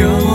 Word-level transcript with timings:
영 0.00 0.31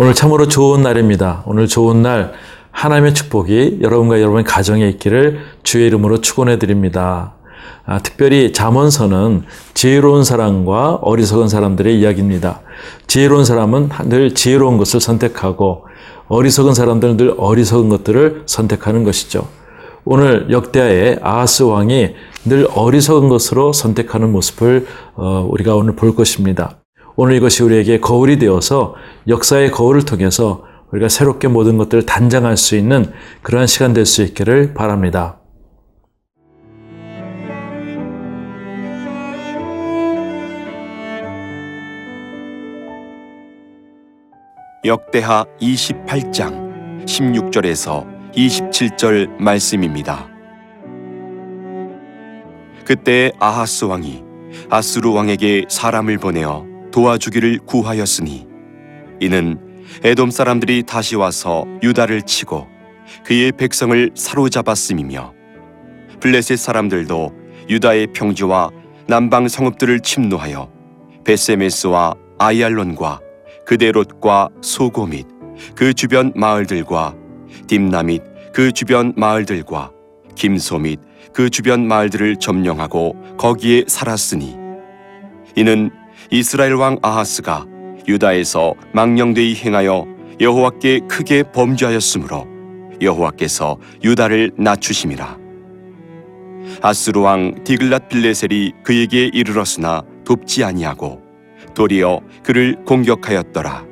오늘 0.00 0.14
참으로 0.14 0.46
좋은 0.46 0.80
날입니다. 0.82 1.42
오늘 1.44 1.66
좋은 1.66 2.02
날 2.02 2.32
하나님의 2.70 3.14
축복이 3.14 3.80
여러분과 3.82 4.20
여러분의 4.20 4.44
가정에 4.44 4.88
있기를 4.90 5.40
주의 5.64 5.88
이름으로 5.88 6.20
축원해 6.20 6.60
드립니다. 6.60 7.34
아, 7.84 7.98
특별히 7.98 8.52
잠언서는 8.52 9.42
지혜로운 9.74 10.22
사람과 10.22 11.00
어리석은 11.02 11.48
사람들의 11.48 11.98
이야기입니다. 11.98 12.60
지혜로운 13.08 13.44
사람은 13.44 13.88
늘 14.04 14.36
지혜로운 14.36 14.78
것을 14.78 15.00
선택하고 15.00 15.86
어리석은 16.28 16.74
사람들은 16.74 17.16
늘 17.16 17.34
어리석은 17.36 17.88
것들을 17.88 18.44
선택하는 18.46 19.02
것이죠. 19.02 19.48
오늘 20.04 20.48
역대하의 20.52 21.18
아하스 21.22 21.64
왕이 21.64 22.14
늘 22.44 22.68
어리석은 22.72 23.28
것으로 23.28 23.72
선택하는 23.72 24.30
모습을 24.30 24.86
어, 25.16 25.44
우리가 25.50 25.74
오늘 25.74 25.96
볼 25.96 26.14
것입니다. 26.14 26.76
오늘 27.20 27.34
이것이 27.34 27.64
우리에게 27.64 27.98
거울이 27.98 28.38
되어서 28.38 28.94
역사의 29.26 29.72
거울을 29.72 30.04
통해서 30.04 30.64
우리가 30.92 31.08
새롭게 31.08 31.48
모든 31.48 31.76
것들을 31.76 32.06
단장할 32.06 32.56
수 32.56 32.76
있는 32.76 33.12
그러한 33.42 33.66
시간 33.66 33.92
될 33.92 34.06
수 34.06 34.22
있기를 34.22 34.72
바랍니다. 34.72 35.40
역대하 44.84 45.44
28장 45.60 47.04
16절에서 47.04 48.06
27절 48.32 49.42
말씀입니다. 49.42 50.28
그때 52.84 53.32
아하스 53.40 53.86
왕이 53.86 54.22
아스루 54.70 55.12
왕에게 55.14 55.64
사람을 55.68 56.18
보내어 56.18 56.67
도와주기를 56.90 57.58
구하였으니 57.66 58.46
이는 59.20 59.58
에돔 60.04 60.30
사람들이 60.30 60.82
다시 60.84 61.16
와서 61.16 61.64
유다를 61.82 62.22
치고 62.22 62.66
그의 63.24 63.52
백성을 63.52 64.10
사로잡았음이며 64.14 65.34
블레셋 66.20 66.58
사람들도 66.58 67.32
유다의 67.68 68.08
평지와 68.12 68.70
남방 69.06 69.48
성읍들을 69.48 70.00
침노하여 70.00 70.70
베세메스와 71.24 72.14
아이알론과 72.38 73.20
그데롯과 73.66 74.48
소고 74.62 75.06
및 75.06 75.26
그 75.74 75.92
주변 75.92 76.32
마을들과 76.34 77.14
딥나 77.66 78.02
및 78.02 78.22
그 78.52 78.72
주변 78.72 79.12
마을들과 79.16 79.92
김소 80.34 80.78
및 80.78 81.00
그 81.32 81.50
주변 81.50 81.86
마을들을 81.86 82.36
점령하고 82.36 83.36
거기에 83.36 83.84
살았으니 83.86 84.56
이는 85.56 85.90
이스라엘 86.30 86.74
왕 86.74 86.98
아하스가 87.02 87.66
유다에서 88.06 88.74
망령되이 88.92 89.54
행하여 89.56 90.06
여호와께 90.40 91.00
크게 91.08 91.44
범죄하였으므로 91.52 92.46
여호와께서 93.00 93.78
유다를 94.04 94.52
낮추심이라 94.56 95.38
아스루 96.82 97.22
왕 97.22 97.64
디글랏 97.64 98.08
빌레셀이 98.08 98.72
그에게 98.84 99.30
이르렀으나 99.32 100.02
돕지 100.24 100.64
아니하고 100.64 101.22
도리어 101.74 102.20
그를 102.42 102.76
공격하였더라 102.84 103.86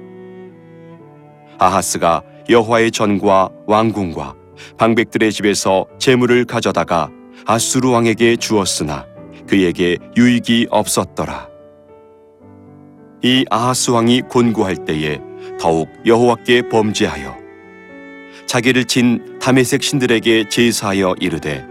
아하스가 1.58 2.22
여호와의 2.48 2.90
전과 2.90 3.48
왕궁과 3.66 4.34
방백들의 4.76 5.32
집에서 5.32 5.86
재물을 5.98 6.44
가져다가 6.44 7.10
아수르 7.46 7.90
왕에게 7.90 8.36
주었으나 8.36 9.06
그에게 9.46 9.96
유익이 10.16 10.68
없었더라. 10.70 11.55
이 13.26 13.44
아하스 13.50 13.90
왕이 13.90 14.20
곤고할 14.28 14.84
때에 14.84 15.18
더욱 15.58 15.90
여호와께 16.06 16.68
범죄하여 16.68 17.36
자기를 18.46 18.84
친 18.84 19.40
다메색 19.40 19.82
신들에게 19.82 20.48
제사하여 20.48 21.16
이르되 21.18 21.66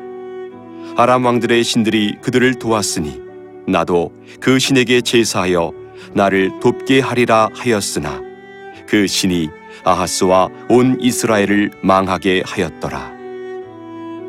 아람 0.97 1.23
왕들의 1.23 1.63
신들이 1.63 2.17
그들을 2.21 2.55
도왔으니 2.55 3.21
나도 3.69 4.11
그 4.41 4.59
신에게 4.59 4.99
제사하여 4.99 5.71
나를 6.11 6.51
돕게 6.61 6.99
하리라 6.99 7.47
하였으나 7.53 8.21
그 8.85 9.07
신이 9.07 9.47
아하스와 9.85 10.49
온 10.67 10.97
이스라엘을 10.99 11.71
망하게 11.81 12.43
하였더라. 12.45 13.13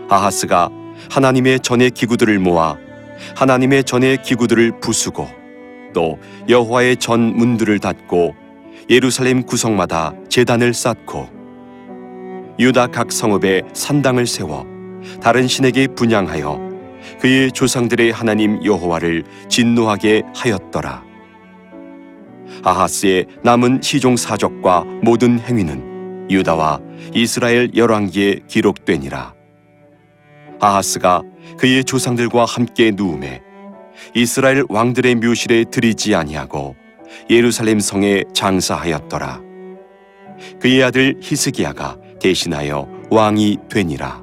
아하스가 0.08 0.70
하나님의 1.10 1.58
전의 1.58 1.90
기구들을 1.90 2.38
모아 2.38 2.76
하나님의 3.34 3.82
전의 3.82 4.22
기구들을 4.22 4.78
부수고 4.78 5.35
또 5.96 6.18
여호와의 6.46 6.98
전 6.98 7.34
문들을 7.34 7.78
닫고 7.78 8.34
예루살렘 8.90 9.42
구성마다 9.42 10.12
제단을 10.28 10.74
쌓고 10.74 11.26
유다 12.58 12.88
각 12.88 13.10
성읍에 13.10 13.62
산당을 13.72 14.26
세워 14.26 14.66
다른 15.22 15.48
신에게 15.48 15.86
분양하여 15.86 16.60
그의 17.18 17.50
조상들의 17.50 18.10
하나님 18.10 18.62
여호와를 18.62 19.24
진노하게 19.48 20.24
하였더라. 20.34 21.02
아하스의 22.62 23.24
남은 23.42 23.80
시종 23.80 24.18
사적과 24.18 24.84
모든 25.02 25.40
행위는 25.40 26.28
유다와 26.30 26.80
이스라엘 27.14 27.70
열왕기에 27.74 28.40
기록되니라. 28.48 29.32
아하스가 30.60 31.22
그의 31.56 31.84
조상들과 31.84 32.44
함께 32.44 32.90
누움에 32.94 33.45
이스라엘 34.14 34.64
왕들의 34.68 35.16
묘실에 35.16 35.64
들이지 35.64 36.14
아니하고 36.14 36.76
예루살렘 37.30 37.80
성에 37.80 38.24
장사하였더라. 38.32 39.40
그의 40.60 40.82
아들 40.82 41.16
히스기야가 41.20 41.96
대신하여 42.20 42.88
왕이 43.10 43.58
되니라. 43.68 44.22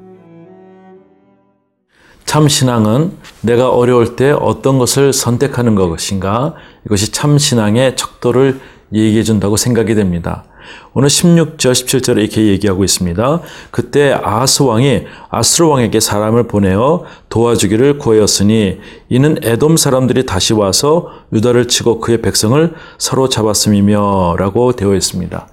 참 2.24 2.48
신앙은 2.48 3.12
내가 3.42 3.70
어려울 3.70 4.16
때 4.16 4.30
어떤 4.30 4.78
것을 4.78 5.12
선택하는 5.12 5.74
것인가 5.74 6.54
이것이 6.86 7.12
참 7.12 7.38
신앙의 7.38 7.96
척도를 7.96 8.60
얘기해 8.92 9.22
준다고 9.22 9.56
생각이 9.56 9.94
됩니다. 9.94 10.44
오늘 10.92 11.08
16절, 11.08 11.58
17절에 11.58 12.18
이렇게 12.18 12.46
얘기하고 12.46 12.84
있습니다. 12.84 13.40
그때 13.70 14.12
아하스 14.12 14.62
왕이 14.62 15.04
아스루 15.28 15.68
왕에게 15.68 16.00
사람을 16.00 16.46
보내어 16.46 17.04
도와주기를 17.28 17.98
구하였으니 17.98 18.78
이는 19.08 19.36
에돔 19.42 19.76
사람들이 19.76 20.26
다시 20.26 20.52
와서 20.52 21.08
유다를 21.32 21.68
치고 21.68 22.00
그의 22.00 22.22
백성을 22.22 22.74
사로잡았음이며 22.98 24.36
라고 24.38 24.72
되어 24.72 24.94
있습니다. 24.94 25.48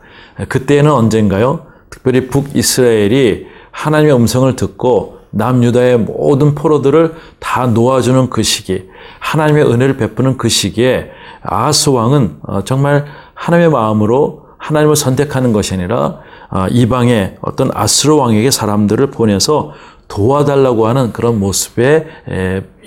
그때는 0.48 0.92
언젠가요? 0.92 1.66
특별히 1.90 2.28
북이스라엘이 2.28 3.48
하나님의 3.72 4.16
음성을 4.16 4.56
듣고 4.56 5.22
남유다의 5.32 6.00
모든 6.00 6.56
포로들을 6.56 7.16
다 7.40 7.68
놓아주는 7.68 8.30
그 8.30 8.44
시기, 8.44 8.90
하나님의 9.20 9.66
은혜를 9.66 9.98
베푸는 9.98 10.38
그 10.38 10.50
시기에 10.50 11.12
아하스 11.44 11.90
왕은 11.90 12.38
어, 12.44 12.64
정말 12.64 13.06
하나님의 13.34 13.72
마음으로 13.72 14.46
하나님을 14.62 14.96
선택하는 14.96 15.54
것이 15.54 15.74
아니라 15.74 16.20
어, 16.50 16.68
이방의 16.70 17.38
어떤 17.42 17.72
아스루 17.74 18.18
왕에게 18.18 18.52
사람들을 18.52 19.08
보내서 19.08 19.74
도와달라고 20.08 20.88
하는 20.88 21.12
그런 21.14 21.40
모습에 21.40 22.06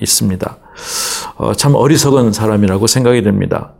있습니다. 0.00 0.58
어, 1.36 1.52
참 1.54 1.74
어리석은 1.74 2.32
사람이라고 2.32 2.86
생각이 2.86 3.22
됩니다. 3.22 3.72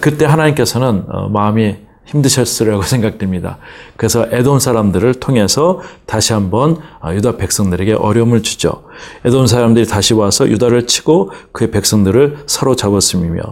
그때 0.00 0.24
하나님께서는 0.24 1.04
마음이 1.30 1.76
힘드셨으리라고 2.06 2.82
생각됩니다. 2.84 3.58
그래서 3.96 4.26
에돔 4.30 4.58
사람들을 4.58 5.14
통해서 5.14 5.80
다시 6.06 6.32
한번 6.32 6.78
유다 7.04 7.36
백성들에게 7.36 7.94
어려움을 7.94 8.42
주죠. 8.42 8.84
에돔 9.24 9.46
사람들이 9.46 9.86
다시 9.86 10.14
와서 10.14 10.48
유다를 10.48 10.86
치고 10.86 11.30
그의 11.52 11.70
백성들을 11.70 12.44
사로잡았음이며 12.46 13.42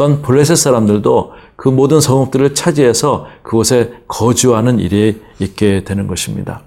또한 0.00 0.22
블레셋 0.22 0.56
사람들도 0.56 1.32
그 1.56 1.68
모든 1.68 2.00
성읍들을 2.00 2.54
차지해서 2.54 3.26
그곳에 3.42 3.92
거주하는 4.08 4.78
일이 4.78 5.20
있게 5.40 5.84
되는 5.84 6.06
것입니다. 6.06 6.62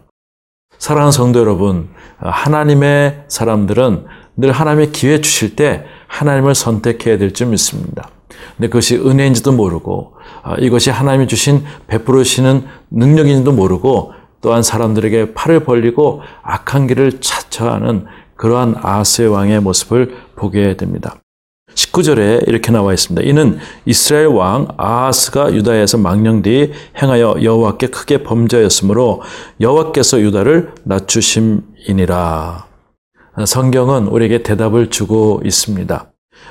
사랑하는 0.77 1.12
성도 1.12 1.39
여러분, 1.39 1.89
하나님의 2.19 3.24
사람들은 3.30 4.06
늘 4.38 4.51
하나님의 4.51 4.91
기회 4.91 5.19
주실 5.19 5.56
때 5.56 5.83
하나님을 6.06 6.53
선택해야 6.53 7.18
될 7.18 7.33
줄 7.33 7.47
믿습니다. 7.47 8.07
근데 8.56 8.68
그것이 8.68 8.97
은혜인지도 8.97 9.51
모르고 9.51 10.13
아, 10.44 10.56
이것이 10.59 10.91
하나님이 10.91 11.27
주신 11.27 11.63
베풀으시는 11.88 12.68
능력인지도 12.91 13.51
모르고 13.51 14.13
또한 14.41 14.62
사람들에게 14.62 15.33
팔을 15.33 15.62
벌리고 15.62 16.21
악한 16.44 16.85
길을 16.85 17.19
차처하는 17.19 18.06
그러한 18.35 18.75
아스의 18.80 19.30
왕의 19.30 19.62
모습을 19.62 20.18
보게 20.35 20.77
됩니다. 20.77 21.23
19절에 21.75 22.48
이렇게 22.48 22.72
나와 22.72 22.94
있습니다. 22.94 23.28
이는 23.28 23.60
이스라엘 23.86 24.28
왕 24.28 24.68
아하스가 24.78 25.54
유다에서 25.54 25.98
망령 25.98 26.42
뒤 26.42 26.72
행하여 27.02 27.38
여호와께 27.42 27.88
크게 27.88 28.24
범죄였으므로 28.24 29.22
여호와께서 29.62 30.22
유다를 30.22 30.74
낮추심이니라. 30.84 32.66
성경은 33.46 34.08
우리에게 34.08 34.44
대답을 34.44 34.90
주고 34.90 35.42
있습니다. 35.44 36.10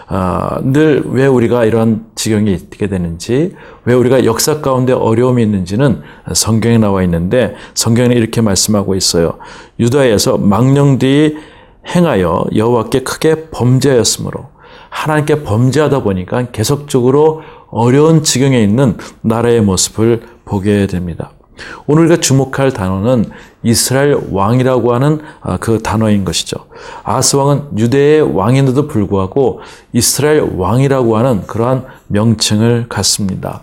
아, 0.09 0.61
늘 0.63 1.03
왜 1.07 1.27
우리가 1.27 1.65
이런 1.65 2.07
지경에 2.15 2.51
있게 2.53 2.89
되는지, 2.89 3.55
왜 3.85 3.95
우리가 3.95 4.25
역사 4.25 4.61
가운데 4.61 4.93
어려움이 4.93 5.43
있는지는 5.43 6.03
성경에 6.35 6.79
나와 6.79 7.03
있는데 7.05 7.55
성경에 7.75 8.15
이렇게 8.15 8.41
말씀하고 8.41 8.95
있어요. 8.95 9.39
유다에서 9.79 10.39
망령 10.39 10.99
뒤 10.99 11.37
행하여 11.87 12.47
여호와께 12.55 13.01
크게 13.01 13.51
범죄였으므로 13.51 14.52
하나님께 14.93 15.43
범죄하다 15.43 16.03
보니까 16.03 16.47
계속적으로 16.53 17.43
어려운 17.71 18.23
지경에 18.23 18.63
있는 18.63 18.99
나라의 19.23 19.63
모습을 19.63 20.23
보게 20.45 20.87
됩니다. 20.87 21.33
오늘 21.87 22.05
우리가 22.05 22.21
주목할 22.21 22.73
단어는 22.73 23.25
이스라엘 23.63 24.19
왕이라고 24.31 24.95
하는 24.95 25.21
아, 25.41 25.57
그 25.57 25.83
단어인 25.83 26.25
것이죠. 26.25 26.67
아스 27.05 27.37
왕은 27.37 27.79
유대의 27.79 28.37
왕인데도 28.37 28.87
불구하고 28.87 29.61
이스라엘 29.93 30.47
왕이라고 30.57 31.17
하는 31.17 31.47
그러한 31.47 31.87
명칭을 32.09 32.87
갖습니다. 32.89 33.63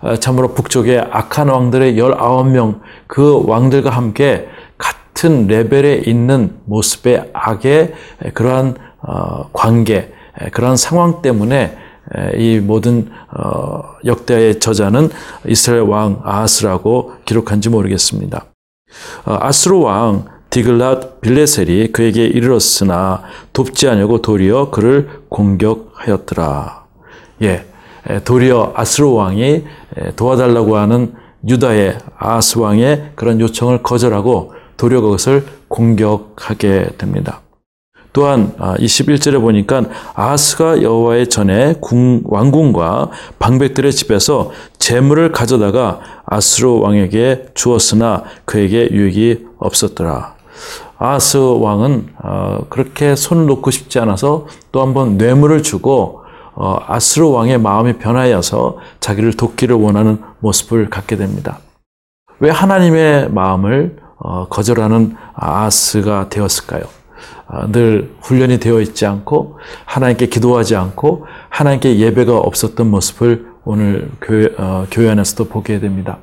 아, 0.00 0.16
참으로 0.16 0.54
북쪽의 0.54 0.98
악한 1.10 1.48
왕들의 1.48 1.94
19명 1.96 2.80
그 3.06 3.44
왕들과 3.46 3.90
함께 3.90 4.48
같은 4.76 5.46
레벨에 5.46 6.02
있는 6.06 6.56
모습의 6.64 7.30
악의 7.32 7.94
그러한 8.34 8.76
어, 9.06 9.50
관계, 9.52 10.12
그러한 10.52 10.76
상황 10.76 11.22
때문에 11.22 11.76
이 12.36 12.60
모든 12.62 13.10
어, 13.30 13.82
역대의 14.04 14.60
저자는 14.60 15.10
이스라엘 15.46 15.82
왕 15.82 16.20
아하스라고 16.22 17.14
기록한지 17.24 17.70
모르겠습니다. 17.70 18.44
어, 19.24 19.38
아스로 19.40 19.80
왕 19.80 20.26
디글랏 20.50 21.20
빌레셀이 21.20 21.92
그에게 21.92 22.26
이르렀으나 22.26 23.22
돕지 23.52 23.88
않으고 23.88 24.22
도리어 24.22 24.70
그를 24.70 25.22
공격하였더라. 25.28 26.84
예, 27.42 27.64
도리어 28.24 28.74
아스로 28.76 29.14
왕이 29.14 29.64
도와달라고 30.14 30.76
하는 30.76 31.14
유다의 31.48 31.98
아스 32.16 32.58
왕의 32.58 33.12
그런 33.16 33.40
요청을 33.40 33.82
거절하고 33.82 34.54
도리어 34.76 35.00
그것을 35.00 35.44
공격하게 35.68 36.90
됩니다. 36.98 37.40
또한 38.14 38.54
21절에 38.56 39.36
아, 39.36 39.40
보니까 39.40 39.82
아하스가 40.14 40.82
여호와의 40.82 41.28
전에 41.28 41.74
왕궁과 42.24 43.10
방백들의 43.40 43.90
집에서 43.90 44.52
재물을 44.78 45.32
가져다가 45.32 45.98
아스로 46.24 46.80
왕에게 46.80 47.46
주었으나 47.54 48.22
그에게 48.44 48.88
유익이 48.90 49.46
없었더라. 49.58 50.36
아하스 50.96 51.38
왕은 51.38 52.06
어, 52.22 52.58
그렇게 52.70 53.16
손을 53.16 53.46
놓고 53.46 53.72
싶지 53.72 53.98
않아서 53.98 54.46
또 54.70 54.80
한번 54.80 55.18
뇌물을 55.18 55.64
주고 55.64 56.22
어, 56.54 56.78
아스로 56.86 57.32
왕의 57.32 57.58
마음이 57.58 57.94
변하여서 57.94 58.78
자기를 59.00 59.32
돕기를 59.32 59.74
원하는 59.74 60.18
모습을 60.38 60.88
갖게 60.88 61.16
됩니다. 61.16 61.58
왜 62.38 62.50
하나님의 62.50 63.30
마음을 63.30 63.96
어, 64.18 64.46
거절하는 64.48 65.16
아하스가 65.34 66.28
되었을까요? 66.28 67.03
아, 67.46 67.66
늘 67.70 68.14
훈련이 68.20 68.58
되어 68.58 68.80
있지 68.80 69.06
않고 69.06 69.58
하나님께 69.84 70.26
기도하지 70.26 70.76
않고 70.76 71.26
하나님께 71.50 71.98
예배가 71.98 72.36
없었던 72.38 72.90
모습을 72.90 73.46
오늘 73.64 74.10
교회, 74.20 74.48
어, 74.58 74.86
교회 74.90 75.10
안에서도 75.10 75.48
보게 75.48 75.80
됩니다. 75.80 76.18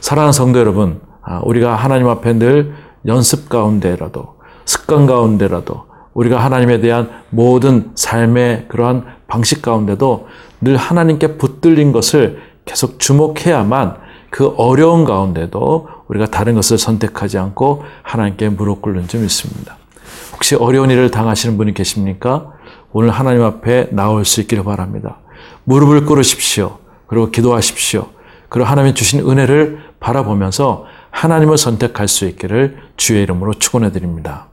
사랑하는 0.00 0.32
성도 0.32 0.58
여러분, 0.58 1.00
아, 1.22 1.40
우리가 1.44 1.74
하나님 1.74 2.08
앞에 2.08 2.34
늘 2.34 2.74
연습 3.06 3.48
가운데라도 3.48 4.36
습관 4.64 5.06
가운데라도 5.06 5.86
우리가 6.14 6.38
하나님에 6.38 6.80
대한 6.80 7.10
모든 7.30 7.90
삶의 7.94 8.66
그러한 8.68 9.04
방식 9.28 9.62
가운데도 9.62 10.28
늘 10.60 10.76
하나님께 10.76 11.36
붙들린 11.36 11.92
것을 11.92 12.38
계속 12.64 12.98
주목해야만 12.98 13.96
그 14.30 14.54
어려운 14.56 15.04
가운데도 15.04 15.88
우리가 16.08 16.26
다른 16.26 16.54
것을 16.54 16.78
선택하지 16.78 17.38
않고 17.38 17.84
하나님께 18.02 18.50
무릎 18.50 18.82
꿇는 18.82 19.08
줄 19.08 19.20
믿습니다. 19.20 19.76
혹시 20.36 20.54
어려운 20.54 20.90
일을 20.90 21.10
당하시는 21.10 21.56
분이 21.56 21.72
계십니까? 21.72 22.52
오늘 22.92 23.10
하나님 23.10 23.42
앞에 23.42 23.88
나올 23.90 24.26
수 24.26 24.42
있기를 24.42 24.64
바랍니다. 24.64 25.18
무릎을 25.64 26.04
꿇으십시오. 26.04 26.78
그리고 27.06 27.30
기도하십시오. 27.30 28.10
그리고 28.50 28.68
하나님이 28.68 28.94
주신 28.94 29.20
은혜를 29.20 29.80
바라보면서 29.98 30.84
하나님을 31.10 31.56
선택할 31.56 32.06
수 32.06 32.26
있기를 32.26 32.76
주의 32.98 33.22
이름으로 33.22 33.54
축원해 33.54 33.90
드립니다. 33.90 34.48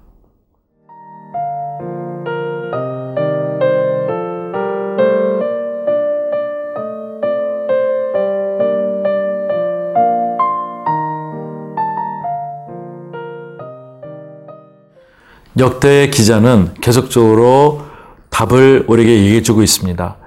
역대의 15.58 16.10
기자는 16.10 16.74
계속적으로 16.82 17.82
답을 18.30 18.86
우리에게 18.88 19.18
얘기해 19.20 19.42
주고 19.44 19.62
있습니다. 19.62 20.18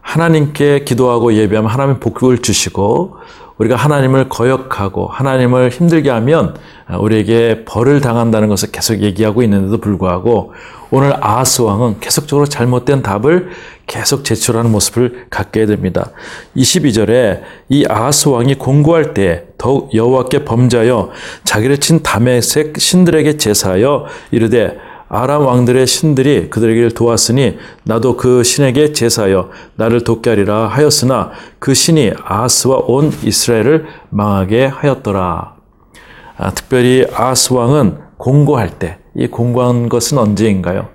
하나님께 0.00 0.82
기도하고 0.84 1.34
예배하면 1.34 1.70
하나님 1.70 2.00
복을 2.00 2.38
주시고 2.38 3.16
우리가 3.58 3.76
하나님을 3.76 4.28
거역하고 4.28 5.06
하나님을 5.06 5.70
힘들게 5.70 6.10
하면 6.10 6.56
우리에게 6.98 7.64
벌을 7.64 8.00
당한다는 8.00 8.48
것을 8.48 8.72
계속 8.72 9.02
얘기하고 9.02 9.44
있는데도 9.44 9.78
불구하고 9.78 10.52
오늘 10.90 11.14
아하스 11.20 11.62
왕은 11.62 12.00
계속적으로 12.00 12.46
잘못된 12.46 13.02
답을 13.02 13.50
계속 13.86 14.24
제출하는 14.24 14.72
모습을 14.72 15.26
갖게 15.30 15.64
됩니다. 15.66 16.10
22절에 16.56 17.42
이 17.68 17.86
아하스 17.88 18.28
왕이 18.30 18.56
공고할 18.56 19.14
때 19.14 19.44
더욱 19.62 19.94
여호와께 19.94 20.44
범죄하여 20.44 21.10
자기를 21.44 21.78
친 21.78 22.02
다메색 22.02 22.80
신들에게 22.80 23.36
제사하여 23.36 24.06
이르되 24.32 24.76
아람 25.08 25.46
왕들의 25.46 25.86
신들이 25.86 26.50
그들에게 26.50 26.88
도왔으니 26.88 27.58
나도 27.84 28.16
그 28.16 28.42
신에게 28.42 28.92
제사하여 28.92 29.50
나를 29.76 30.02
돕게 30.02 30.30
하리라 30.30 30.66
하였으나 30.66 31.30
그 31.60 31.74
신이 31.74 32.12
아하스와 32.24 32.78
온 32.88 33.12
이스라엘을 33.22 33.86
망하게 34.10 34.66
하였더라. 34.66 35.54
아, 36.38 36.50
특별히 36.50 37.06
아하스 37.14 37.52
왕은 37.52 37.98
공고할 38.16 38.80
때, 38.80 38.98
이 39.14 39.28
공고한 39.28 39.88
것은 39.88 40.18
언제인가요? 40.18 40.88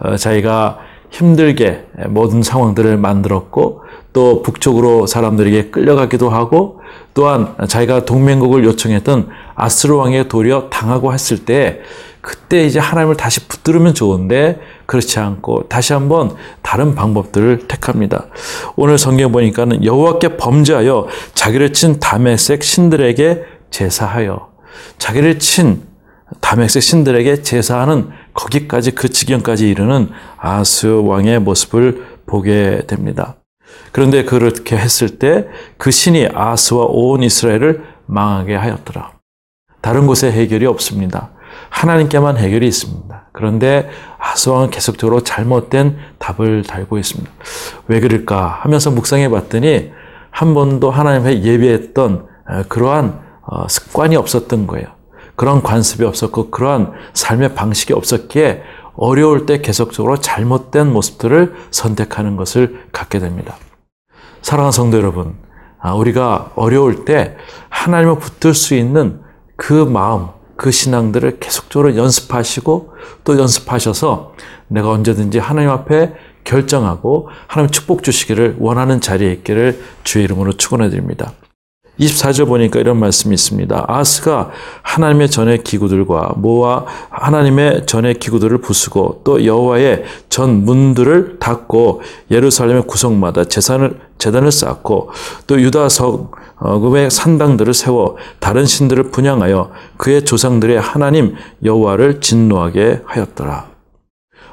어, 0.00 0.16
자기가 0.16 0.80
힘들게 1.10 1.86
모든 2.08 2.42
상황들을 2.42 2.96
만들었고 2.96 3.82
또 4.12 4.42
북쪽으로 4.42 5.06
사람들에게 5.06 5.70
끌려가기도 5.70 6.30
하고 6.30 6.80
또한 7.14 7.54
자기가 7.68 8.04
동맹국을 8.04 8.64
요청했던 8.64 9.28
아스로 9.54 9.98
왕의 9.98 10.28
도리어 10.28 10.68
당하고 10.70 11.12
했을 11.12 11.44
때 11.44 11.80
그때 12.20 12.64
이제 12.64 12.78
하나님을 12.78 13.16
다시 13.16 13.46
붙들으면 13.48 13.94
좋은데 13.94 14.60
그렇지 14.86 15.18
않고 15.18 15.68
다시 15.68 15.92
한번 15.92 16.34
다른 16.62 16.94
방법들을 16.94 17.66
택합니다. 17.66 18.26
오늘 18.76 18.98
성경 18.98 19.32
보니까는 19.32 19.84
여호와께 19.84 20.36
범죄하여 20.36 21.06
자기를 21.34 21.72
친 21.72 21.98
다메섹 21.98 22.62
신들에게 22.62 23.42
제사하여 23.70 24.48
자기를 24.98 25.38
친 25.38 25.82
다메섹 26.40 26.82
신들에게 26.82 27.42
제사하는 27.42 28.10
거기까지 28.40 28.92
그 28.92 29.08
지경까지 29.08 29.68
이르는 29.68 30.08
아스 30.38 30.86
왕의 30.86 31.40
모습을 31.40 32.06
보게 32.26 32.82
됩니다. 32.86 33.36
그런데 33.92 34.24
그렇게 34.24 34.76
했을 34.76 35.18
때 35.18 35.46
그 35.76 35.90
신이 35.90 36.28
아스와 36.34 36.86
온 36.88 37.22
이스라엘을 37.22 37.84
망하게 38.06 38.54
하였더라. 38.54 39.12
다른 39.80 40.06
곳에 40.06 40.30
해결이 40.30 40.66
없습니다. 40.66 41.30
하나님께만 41.70 42.36
해결이 42.36 42.66
있습니다. 42.66 43.28
그런데 43.32 43.88
아스왕은 44.18 44.70
계속적으로 44.70 45.22
잘못된 45.22 45.96
답을 46.18 46.62
달고 46.64 46.98
있습니다. 46.98 47.30
왜 47.88 48.00
그럴까 48.00 48.60
하면서 48.62 48.90
묵상해 48.90 49.28
봤더니 49.30 49.90
한 50.30 50.54
번도 50.54 50.90
하나님께 50.90 51.42
예배했던 51.42 52.26
그러한 52.68 53.20
어, 53.42 53.68
습관이 53.68 54.16
없었던 54.16 54.66
거예요. 54.66 54.99
그런 55.40 55.62
관습이 55.62 56.04
없었고 56.04 56.50
그러한 56.50 56.92
삶의 57.14 57.54
방식이 57.54 57.94
없었기에 57.94 58.62
어려울 58.92 59.46
때 59.46 59.62
계속적으로 59.62 60.18
잘못된 60.18 60.92
모습들을 60.92 61.54
선택하는 61.70 62.36
것을 62.36 62.84
갖게 62.92 63.20
됩니다. 63.20 63.56
사랑하는 64.42 64.70
성도 64.70 64.98
여러분, 64.98 65.36
아, 65.78 65.94
우리가 65.94 66.52
어려울 66.56 67.06
때 67.06 67.38
하나님을 67.70 68.18
붙들 68.18 68.52
수 68.52 68.74
있는 68.74 69.22
그 69.56 69.72
마음, 69.72 70.28
그 70.56 70.70
신앙들을 70.70 71.38
계속적으로 71.40 71.96
연습하시고 71.96 72.92
또 73.24 73.38
연습하셔서 73.38 74.34
내가 74.68 74.90
언제든지 74.90 75.38
하나님 75.38 75.70
앞에 75.70 76.12
결정하고 76.44 77.30
하나님 77.46 77.70
축복 77.70 78.02
주시기를 78.02 78.56
원하는 78.58 79.00
자리에 79.00 79.32
있기를 79.32 79.82
주의 80.04 80.22
이름으로 80.26 80.52
축원해 80.52 80.90
드립니다. 80.90 81.32
24절 82.00 82.46
보니까 82.46 82.80
이런 82.80 82.98
말씀이 82.98 83.34
있습니다. 83.34 83.84
아스가 83.86 84.50
하나님의 84.82 85.30
전의 85.30 85.62
기구들과 85.62 86.34
모아 86.36 86.86
하나님의 87.10 87.86
전의 87.86 88.14
기구들을 88.14 88.58
부수고 88.58 89.20
또 89.22 89.44
여호와의 89.44 90.04
전 90.28 90.64
문들을 90.64 91.38
닫고 91.38 92.02
예루살렘의 92.30 92.86
구석마다 92.86 93.44
재산을 93.44 94.00
재단을 94.18 94.50
쌓고 94.50 95.10
또 95.46 95.60
유다 95.60 95.88
성읍의 95.88 97.10
산당들을 97.10 97.72
세워 97.74 98.16
다른 98.38 98.64
신들을 98.64 99.10
분양하여 99.10 99.70
그의 99.96 100.24
조상들의 100.24 100.80
하나님 100.80 101.34
여호와를 101.64 102.20
진노하게 102.20 103.02
하였더라. 103.04 103.70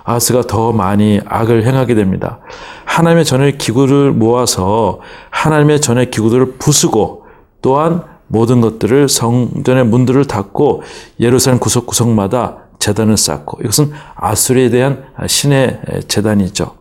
아스가 0.03 0.41
더 0.43 0.71
많이 0.71 1.19
악을 1.25 1.65
행하게 1.65 1.93
됩니다. 1.93 2.39
하나님의 2.85 3.25
전의 3.25 3.57
기구를 3.57 4.11
모아서 4.13 5.01
하나님의 5.29 5.81
전의 5.81 6.11
기구들을 6.11 6.53
부수고 6.53 7.16
또한 7.61 8.03
모든 8.27 8.61
것들을 8.61 9.07
성전의 9.09 9.85
문들을 9.85 10.25
닫고 10.25 10.83
예루살렘 11.19 11.59
구석구석마다 11.59 12.67
재단을 12.79 13.17
쌓고 13.17 13.59
이것은 13.61 13.91
아수리에 14.15 14.69
대한 14.69 15.05
신의 15.25 15.81
재단이죠. 16.07 16.77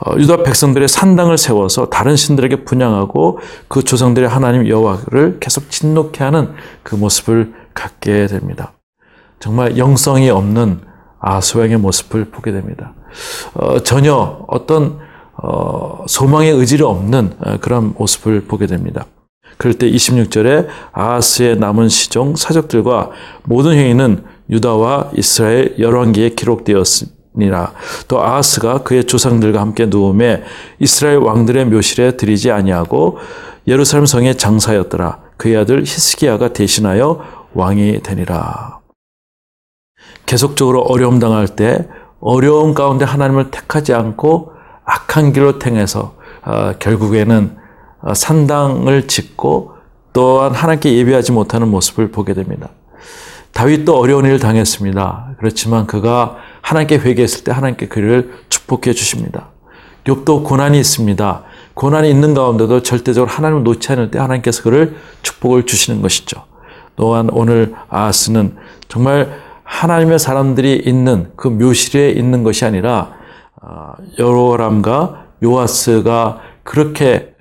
어, 0.00 0.14
유다 0.16 0.44
백성들의 0.44 0.86
산당을 0.86 1.38
세워서 1.38 1.90
다른 1.90 2.14
신들에게 2.14 2.64
분양하고 2.64 3.40
그 3.66 3.82
조상들의 3.82 4.28
하나님 4.28 4.68
여호와를 4.68 5.38
계속 5.40 5.70
진노케 5.70 6.22
하는 6.22 6.52
그 6.84 6.94
모습을 6.94 7.52
갖게 7.74 8.26
됩니다. 8.26 8.74
정말 9.40 9.76
영성이 9.76 10.30
없는 10.30 10.80
아수왕의 11.20 11.78
모습을 11.78 12.26
보게 12.26 12.52
됩니다. 12.52 12.94
어, 13.54 13.80
전혀 13.80 14.44
어떤 14.46 15.00
어, 15.34 16.04
소망의 16.06 16.52
의지를 16.52 16.86
없는 16.86 17.34
어, 17.40 17.56
그런 17.60 17.94
모습을 17.96 18.44
보게 18.44 18.66
됩니다. 18.66 19.06
그럴 19.58 19.74
때 19.74 19.90
26절에 19.90 20.68
아하스의 20.92 21.58
남은 21.58 21.88
시종 21.88 22.36
사적들과 22.36 23.10
모든 23.44 23.72
행위는 23.72 24.24
유다와 24.50 25.10
이스라엘 25.16 25.74
열왕기에 25.78 26.30
기록되었으니라. 26.30 27.72
또 28.06 28.22
아하스가 28.22 28.84
그의 28.84 29.04
조상들과 29.04 29.60
함께 29.60 29.86
누움에 29.86 30.44
이스라엘 30.78 31.18
왕들의 31.18 31.66
묘실에 31.66 32.16
들이지 32.16 32.50
아니하고 32.50 33.18
예루살렘 33.66 34.06
성의 34.06 34.38
장사였더라. 34.38 35.18
그의 35.36 35.56
아들 35.56 35.80
히스기야가 35.80 36.52
대신하여 36.52 37.20
왕이 37.54 38.00
되니라. 38.02 38.78
계속적으로 40.24 40.82
어려움 40.82 41.18
당할 41.18 41.48
때 41.48 41.88
어려움 42.20 42.74
가운데 42.74 43.04
하나님을 43.04 43.50
택하지 43.50 43.92
않고 43.92 44.52
악한 44.84 45.32
길로 45.32 45.54
행해서 45.64 46.14
어, 46.42 46.72
결국에는 46.78 47.56
어, 47.56 47.67
산당을 48.14 49.06
짓고 49.08 49.74
또한 50.12 50.52
하나님께 50.52 50.96
예배하지 50.96 51.32
못하는 51.32 51.68
모습을 51.68 52.10
보게 52.10 52.34
됩니다. 52.34 52.70
다윗도 53.52 53.98
어려운 53.98 54.24
일을 54.24 54.38
당했습니다. 54.38 55.36
그렇지만 55.38 55.86
그가 55.86 56.36
하나님께 56.62 56.98
회개했을 56.98 57.44
때 57.44 57.52
하나님께 57.52 57.88
그를 57.88 58.32
축복해 58.48 58.92
주십니다. 58.92 59.48
욥도 60.04 60.44
고난이 60.44 60.78
있습니다. 60.78 61.42
고난이 61.74 62.10
있는 62.10 62.34
가운데도 62.34 62.82
절대적으로 62.82 63.30
하나님을 63.30 63.62
놓지 63.64 63.92
않을 63.92 64.10
때 64.10 64.18
하나님께서 64.18 64.62
그를 64.62 64.96
축복을 65.22 65.66
주시는 65.66 66.02
것이죠. 66.02 66.44
또한 66.96 67.28
오늘 67.30 67.74
아하스는 67.88 68.56
정말 68.88 69.38
하나님의 69.62 70.18
사람들이 70.18 70.82
있는 70.84 71.30
그 71.36 71.46
묘실에 71.48 72.10
있는 72.10 72.42
것이 72.42 72.64
아니라 72.64 73.12
어, 73.60 73.92
여로람과 74.18 75.26
요아스가 75.42 76.40
그렇게 76.68 77.32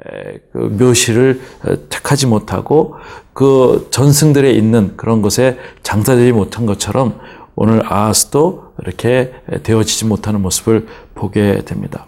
그 0.54 0.58
묘실을 0.58 1.42
택하지 1.90 2.28
못하고 2.28 2.96
그 3.34 3.90
전승들에 3.92 4.52
있는 4.52 4.96
그런 4.96 5.22
것에 5.22 5.60
장사되지 5.84 6.32
못한 6.32 6.66
것처럼 6.66 7.20
오늘 7.54 7.82
아하스도 7.86 8.72
이렇게 8.82 9.34
되어지지 9.64 10.06
못하는 10.06 10.42
모습을 10.42 10.88
보게 11.14 11.62
됩니다. 11.66 12.08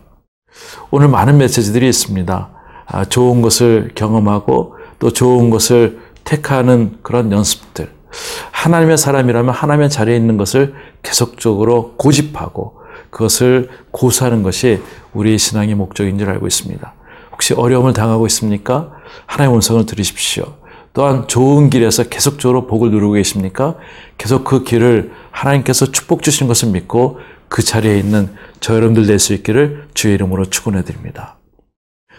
오늘 0.91 1.09
많은 1.09 1.37
메시지들이 1.37 1.89
있습니다. 1.89 2.51
아, 2.85 3.05
좋은 3.05 3.41
것을 3.41 3.91
경험하고 3.95 4.75
또 4.99 5.11
좋은 5.11 5.49
것을 5.49 5.99
택하는 6.23 6.99
그런 7.01 7.33
연습들. 7.33 7.91
하나님의 8.51 8.97
사람이라면 8.97 9.53
하나님의 9.53 9.89
자리에 9.89 10.15
있는 10.15 10.37
것을 10.37 10.73
계속적으로 11.03 11.95
고집하고 11.97 12.79
그것을 13.09 13.67
고수하는 13.91 14.41
것이 14.41 14.81
우리 15.13 15.37
신앙의 15.37 15.75
목적인 15.75 16.17
줄 16.17 16.29
알고 16.29 16.47
있습니다. 16.47 16.93
혹시 17.39 17.53
어려움을 17.53 17.93
당하고 17.93 18.27
있습니까? 18.27 18.91
하나님의 19.25 19.55
음성을 19.55 19.85
들으십시오. 19.85 20.57
또한 20.93 21.25
좋은 21.29 21.69
길에서 21.69 22.03
계속적으로 22.03 22.67
복을 22.67 22.91
누르고 22.91 23.13
계십니까? 23.13 23.75
계속 24.17 24.43
그 24.43 24.65
길을 24.65 25.13
하나님께서 25.31 25.93
축복 25.93 26.21
주신 26.21 26.47
것을 26.47 26.67
믿고 26.71 27.19
그 27.47 27.63
자리에 27.63 27.97
있는 27.97 28.35
저 28.59 28.75
여러분들 28.75 29.05
될 29.05 29.19
수 29.19 29.33
있기를 29.33 29.87
주의 29.93 30.15
이름으로 30.15 30.45
축원해 30.45 30.83
드립니다. 30.83 31.37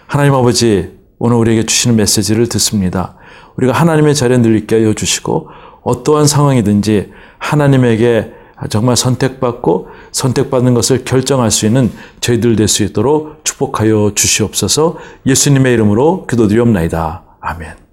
하나님 0.07 0.33
아버지 0.33 0.99
오늘 1.19 1.37
우리에게 1.37 1.67
주시는 1.67 1.97
메시지를 1.97 2.49
듣습니다. 2.49 3.19
우리가 3.59 3.75
하나님의 3.75 4.15
자리에 4.15 4.39
늘 4.39 4.57
있게 4.57 4.77
하여 4.77 4.95
주시고 4.95 5.51
어떠한 5.83 6.27
상황이든지 6.27 7.13
하나님에게 7.39 8.33
정말 8.69 8.97
선택받고 8.97 9.89
선택받는 10.13 10.75
것을 10.75 11.05
결정할 11.05 11.51
수 11.51 11.67
있는 11.67 11.91
저희들 12.21 12.57
될 12.57 12.69
수 12.69 12.85
있도록 12.85 13.45
축복하여 13.45 14.13
주시옵소서 14.15 14.97
예수님의 15.27 15.75
이름으로 15.75 16.27
기도드리옵나이다. 16.27 17.23
아멘. 17.41 17.91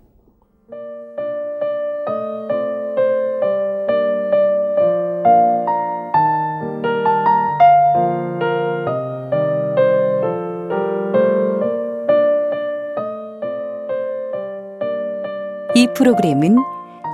이 15.76 15.88
프로그램은 15.96 16.58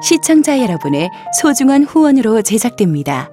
시청자 0.02 0.62
여러분의 0.62 1.10
소중한 1.42 1.84
후원으로 1.84 2.42
제작됩니다. 2.42 3.33